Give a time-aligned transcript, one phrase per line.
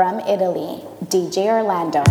[0.00, 0.80] from Italy,
[1.10, 2.02] DJ Orlando.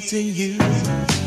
[0.00, 1.17] To you.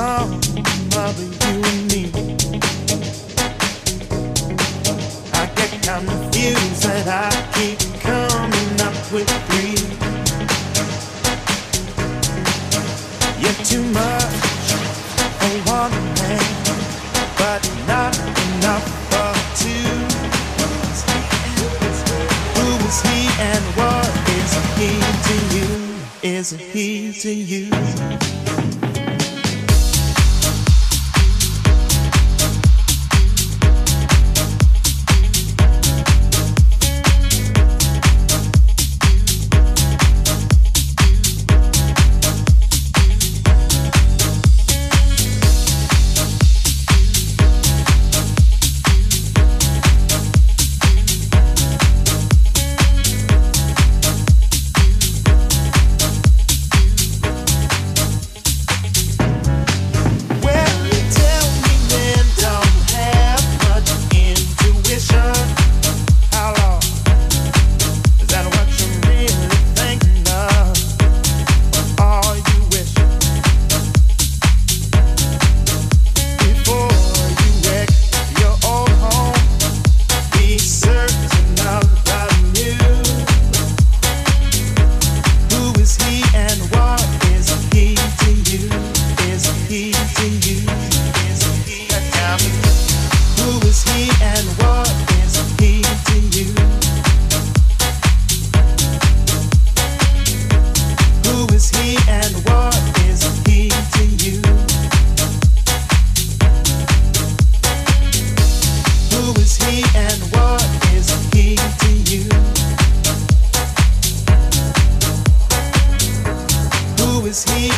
[0.00, 0.30] sound
[0.92, 2.02] bother you and me.
[5.40, 9.76] I get confused and I keep coming up with three.
[13.70, 14.40] Too much
[17.40, 18.14] but not
[18.46, 19.92] enough for two.
[22.56, 24.90] Who is he and what is he
[25.26, 25.70] to you?
[26.22, 28.69] Is he to you?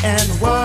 [0.05, 0.62] and what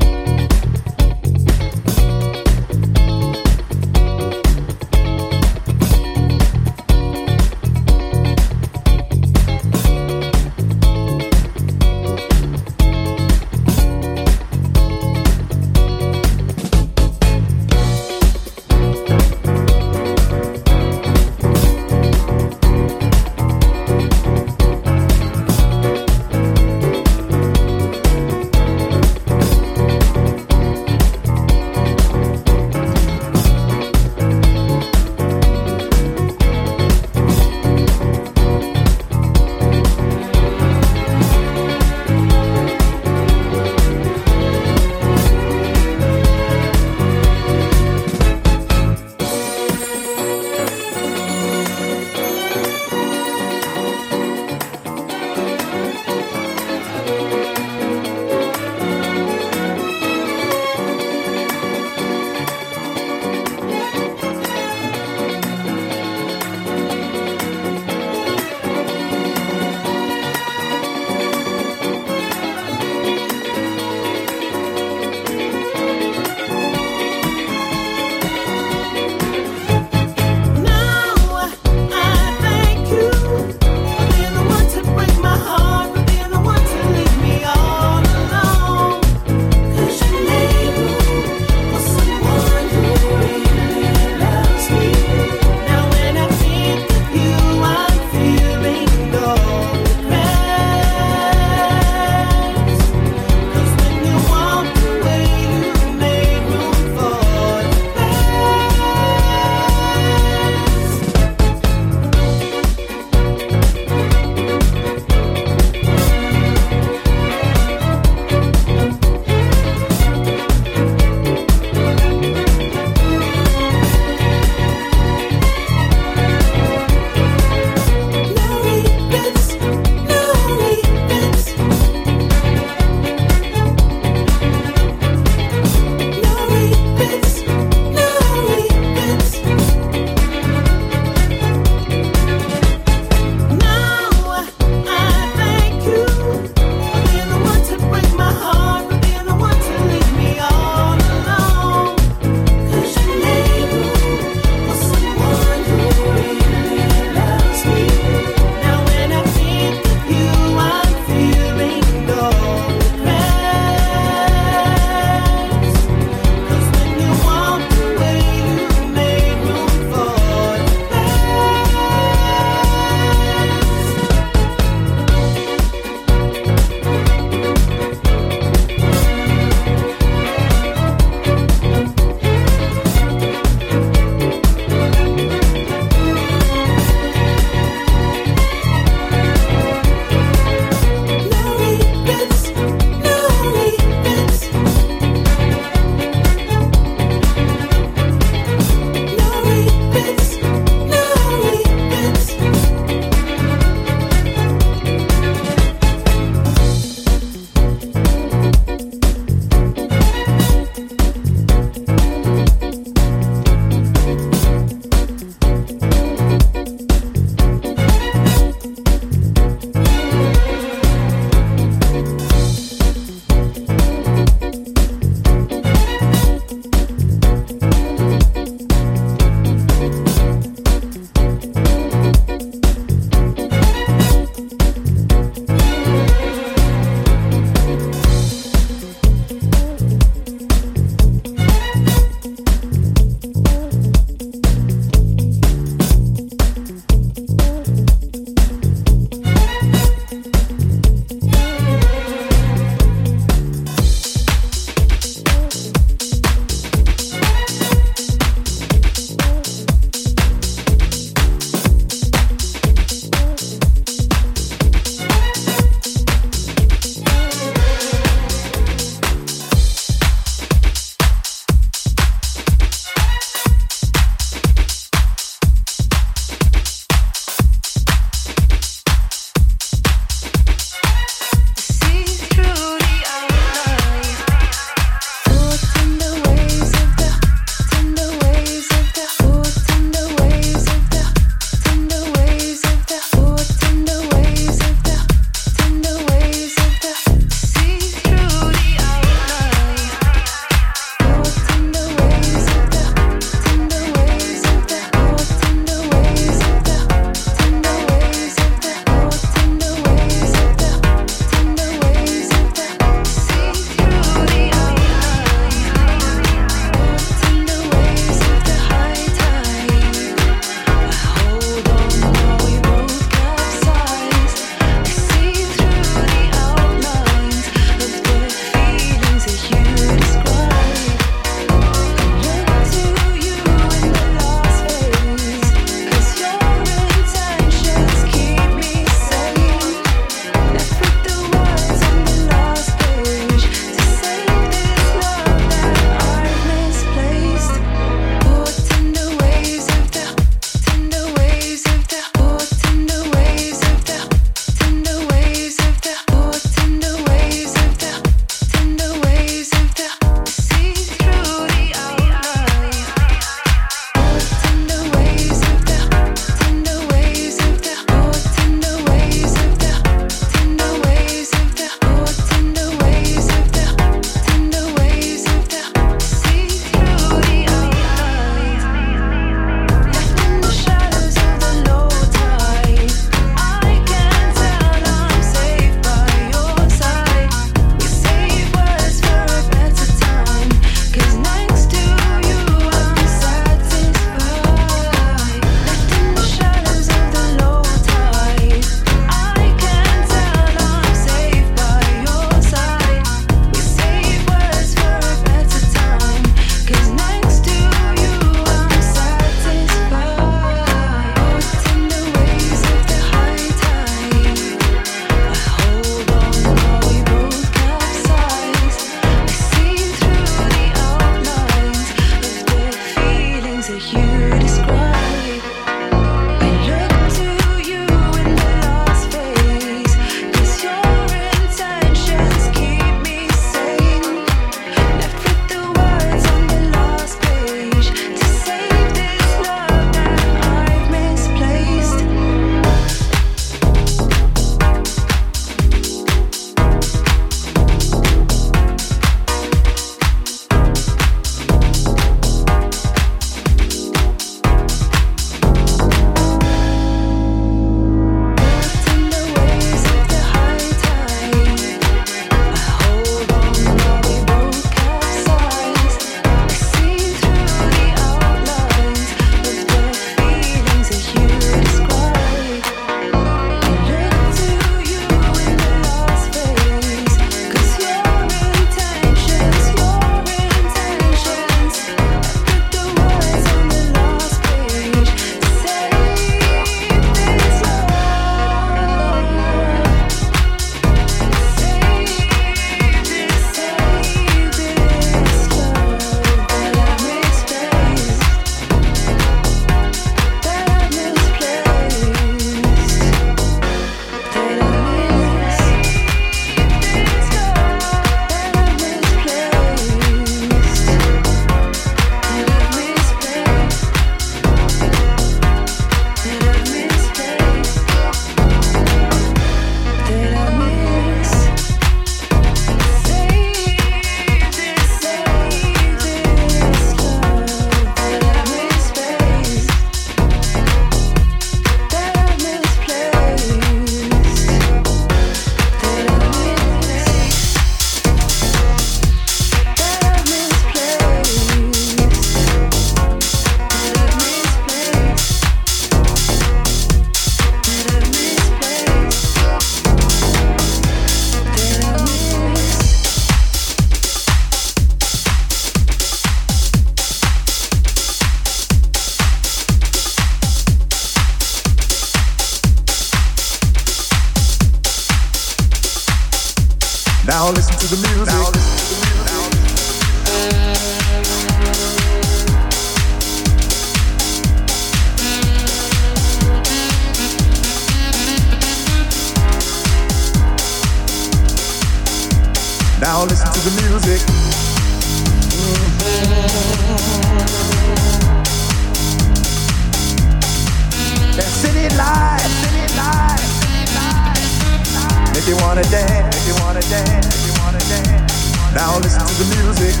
[599.78, 600.00] music.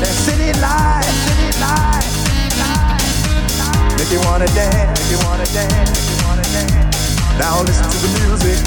[0.00, 2.06] That city life, city life,
[3.98, 6.98] make you wanna dance, make you wanna dance, make you wanna dance.
[7.38, 8.58] Now listen to the music.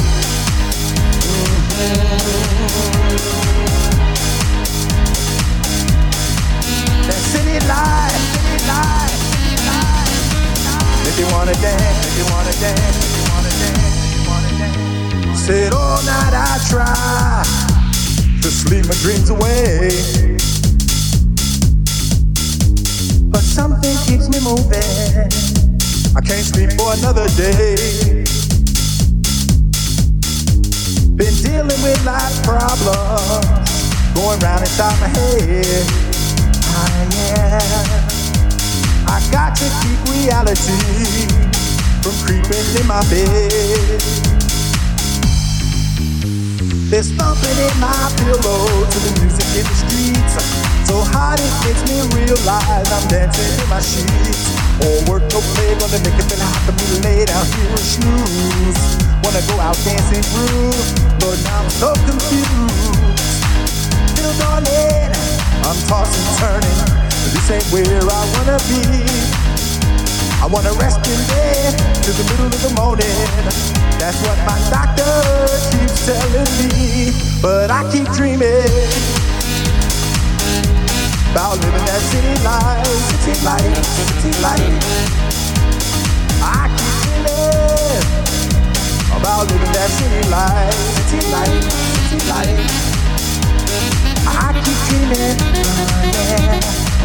[7.08, 9.18] That city life, city life,
[11.04, 12.98] make you wanna dance, make you wanna dance,
[15.50, 17.44] Said all night I try
[18.40, 19.90] to sleep my dreams away,
[23.32, 25.26] but something keeps me moving.
[26.16, 28.22] I can't sleep for another day.
[31.18, 33.50] Been dealing with life problems
[34.14, 35.84] going round inside my head.
[36.78, 37.58] Ah, yeah.
[39.08, 41.26] I got to keep reality
[42.04, 44.39] from creeping in my bed.
[46.90, 50.34] There's thumping in my pillow to the music in the streets.
[50.90, 54.50] So hot it makes me realize I'm dancing in my sheets.
[54.82, 57.70] Or work no play, gonna make it feel hot for me to lay down here
[57.70, 58.82] and snooze.
[59.22, 60.82] Wanna go out dancing groove,
[61.22, 62.58] but now I'm so confused.
[64.18, 65.14] Little darling,
[65.70, 66.80] I'm tossing, turning.
[67.38, 69.49] This ain't where I wanna be.
[70.42, 73.12] I wanna rest in bed till the middle of the morning.
[74.00, 75.04] That's what my doctor
[75.70, 77.12] keeps telling me.
[77.42, 78.72] But I keep dreaming
[81.32, 82.88] about living that city life,
[83.20, 83.86] city life,
[84.16, 84.80] city life.
[86.42, 88.02] I keep dreaming
[89.12, 90.74] about living that city life,
[91.10, 91.64] city life,
[92.08, 92.89] city life.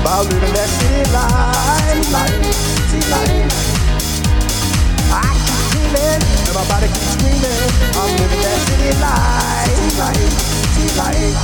[0.05, 2.37] About living that city life, life,
[2.93, 3.49] city life.
[5.09, 7.65] I keep dreaming, and my body keeps screaming.
[7.97, 10.33] I'm living that city life, life,
[10.77, 11.41] city life.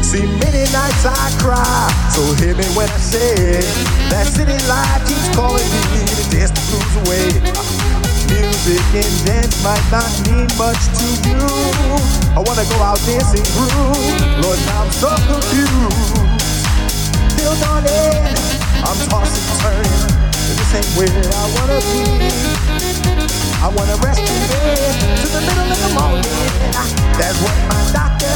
[0.00, 3.60] See, many nights I cry, so hear me when I say
[4.08, 7.28] that city life keeps calling me to dance the blues away.
[8.32, 11.44] Music and dance might not mean much to you.
[12.32, 14.40] I wanna go out dancing groove.
[14.40, 16.45] Lord, I'm so confused.
[17.46, 18.26] Till dawning,
[18.82, 20.02] I'm tossing, and turning.
[20.58, 22.02] This ain't where I wanna be.
[23.62, 24.90] I wanna rest in bed
[25.22, 26.26] to the middle of the morning.
[27.14, 28.34] That's what my doctor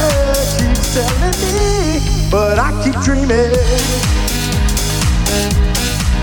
[0.55, 1.99] keeps telling me.
[2.31, 3.51] But I keep dreaming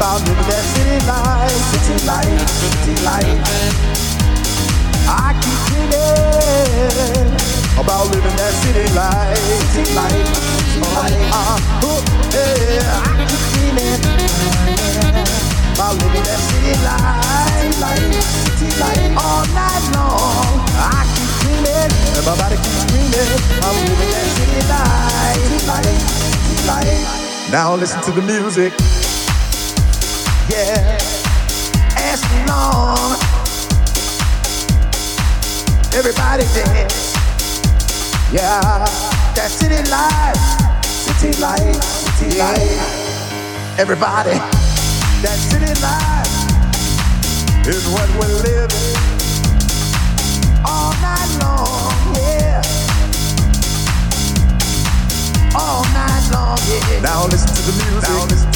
[0.00, 3.36] about living that city life, city life, city life.
[5.06, 9.38] I keep dreaming about living that city life,
[9.70, 10.26] city life,
[10.74, 11.14] city life.
[11.30, 11.58] Uh,
[12.34, 12.98] yeah,
[15.74, 18.02] about living that city life, life,
[18.58, 20.58] city life all night long.
[20.74, 22.82] I keep dreaming, and my body keeps
[23.86, 26.02] living that city life, city life,
[26.50, 27.50] city life.
[27.52, 28.72] Now listen to the music.
[30.50, 30.98] Yeah,
[32.26, 33.14] me long.
[35.94, 37.07] Everybody dance.
[38.30, 38.60] Yeah,
[39.34, 40.36] that city life,
[40.84, 41.82] city life,
[42.20, 43.80] city life.
[43.80, 44.36] Everybody,
[45.24, 46.28] that city life
[47.66, 49.00] is what we're living
[50.68, 51.88] all night long.
[52.20, 52.60] Yeah,
[55.56, 56.58] all night long.
[56.68, 57.00] Yeah.
[57.00, 58.10] Now listen to the music.
[58.10, 58.47] Now listen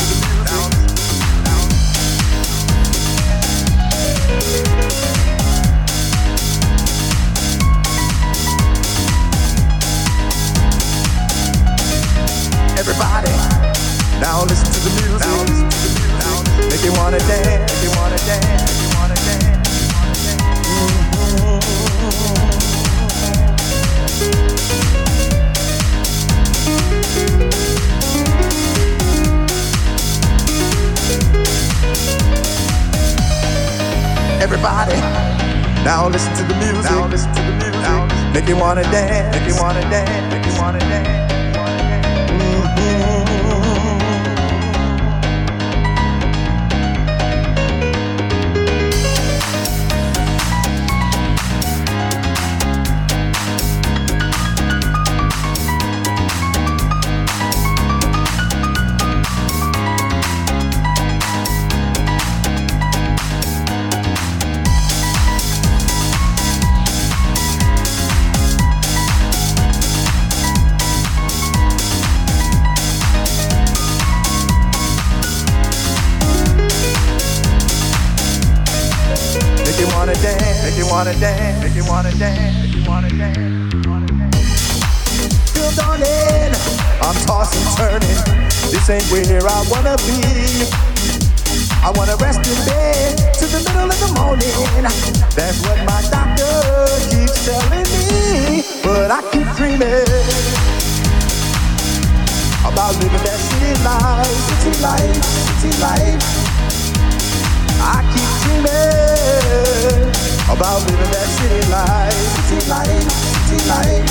[110.63, 112.15] about living that city life,
[112.47, 113.03] city life,
[113.51, 114.07] city life.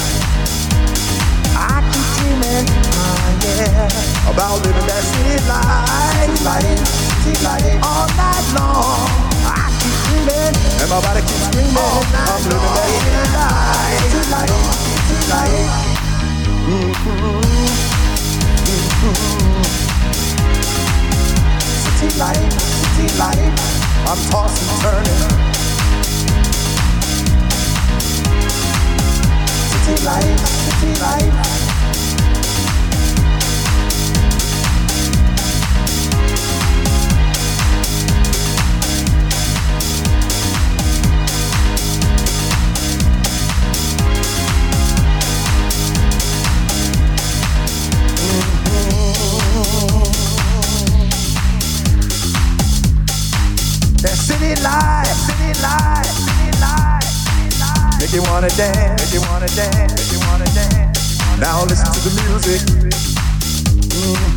[1.56, 3.88] I keep dreaming, oh yeah,
[4.28, 5.88] about living that city life,
[6.20, 6.76] city life,
[7.24, 9.00] city life all night long.
[9.48, 10.52] I keep dreaming,
[10.84, 11.72] and my body keeps screaming.
[11.72, 14.52] I'm living that city life, city life,
[15.08, 15.72] city life.
[16.68, 17.48] Mm-hmm.
[21.80, 23.56] City life, city life,
[24.04, 25.51] I'm tossing, turning.
[30.00, 31.61] Life, city life.
[58.12, 61.18] Make you wanna dance, make you wanna dance, make you wanna dance.
[61.40, 62.62] Now listen to the music.
[63.88, 64.31] Mhm.